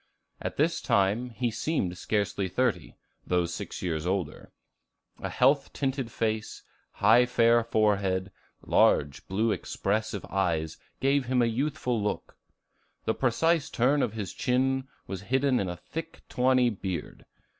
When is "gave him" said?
11.01-11.43